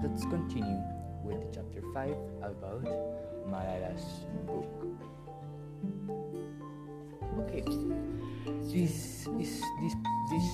[0.00, 0.78] Let's continue
[1.24, 2.86] with chapter 5 about
[3.50, 4.70] Malala's book.
[7.42, 7.66] Okay,
[8.70, 9.90] this is this
[10.30, 10.48] this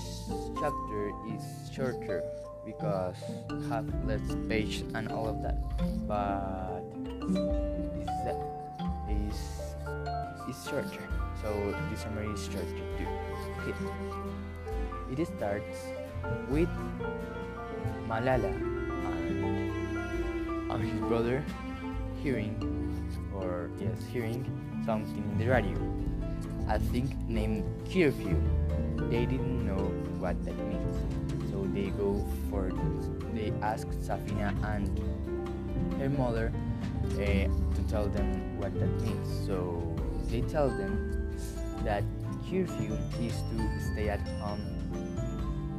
[0.57, 1.45] chapter is
[1.77, 2.25] shorter
[2.65, 3.21] because
[3.69, 5.61] have less page and all of that,
[6.09, 6.81] but
[7.29, 8.41] is that
[9.13, 9.37] is
[10.49, 11.05] is shorter.
[11.45, 11.53] So
[11.93, 13.13] the summary is shorter too.
[13.61, 13.77] Okay,
[15.13, 15.85] it starts
[16.49, 16.73] with
[18.09, 18.74] Malala
[20.71, 21.45] and his brother
[22.23, 22.57] hearing
[23.35, 24.45] or yes hearing
[24.85, 25.79] something in the radio.
[26.69, 28.41] I think named curfew
[29.11, 29.85] they didn't know
[30.19, 30.97] what that means.
[31.51, 32.73] So they go for
[33.35, 34.89] they ask Safina and
[36.01, 36.53] her mother
[37.13, 39.47] uh, to tell them what that means.
[39.47, 39.95] So
[40.31, 41.37] they tell them
[41.85, 42.05] that
[42.49, 44.61] curfew is to stay at home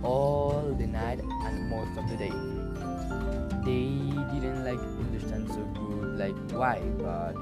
[0.06, 2.34] all the night and most of the day.
[3.66, 3.90] They
[4.32, 7.34] didn't like understand so good like why, but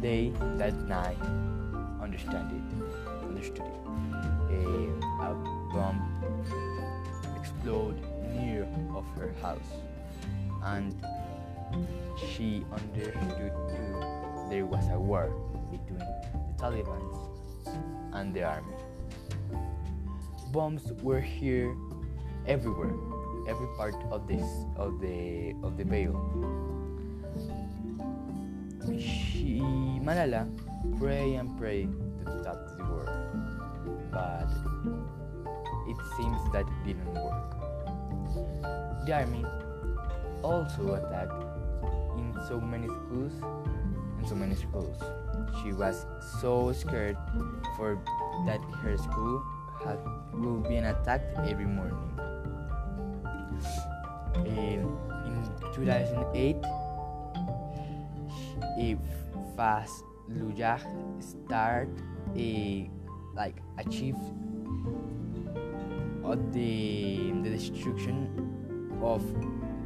[0.00, 1.18] they that night
[2.02, 3.80] understand it, understood it.
[4.50, 4.62] A,
[5.22, 5.34] a
[5.72, 6.02] bomb
[7.38, 8.02] exploded
[8.34, 9.70] near of her house,
[10.64, 10.94] and
[12.18, 14.18] she understood too
[14.50, 15.30] there was a war
[15.70, 17.04] between the Taliban
[18.14, 18.74] and the army
[20.52, 21.76] bombs were here
[22.46, 22.94] everywhere
[23.48, 24.44] every part of this
[24.76, 26.12] of the of the veil.
[28.98, 29.60] She
[30.04, 30.48] malala
[30.98, 33.06] pray and pray to stop the war
[34.12, 34.48] but
[35.88, 37.56] it seems that it didn't work.
[39.06, 39.44] The army
[40.42, 41.44] also attacked
[42.16, 43.32] in so many schools
[44.20, 44.98] in so many schools.
[45.62, 46.04] She was
[46.40, 47.16] so scared
[47.76, 47.98] for
[48.46, 49.42] that her school
[49.84, 49.98] had,
[50.32, 51.98] will be attacked every morning.
[54.44, 54.96] In,
[55.26, 56.56] in 2008,
[58.78, 58.96] a
[59.56, 60.80] fast Lujah
[61.20, 61.88] start
[62.36, 62.90] a
[63.34, 64.18] like achieved
[66.22, 68.28] of the the destruction
[69.02, 69.22] of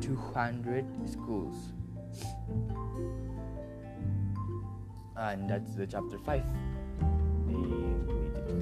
[0.01, 1.73] 200 schools
[5.17, 6.43] and that's the chapter 5
[7.47, 7.92] the,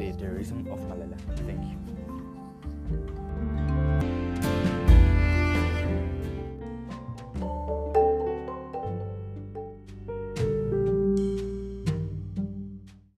[0.00, 1.18] the terrorism of Malala.
[1.44, 1.99] Thank you